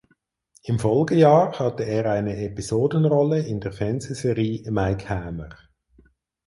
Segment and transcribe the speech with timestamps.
[0.63, 5.49] Im Folgejahr hatte er eine Episodenrolle in der Fernsehserie "Mike Hammer".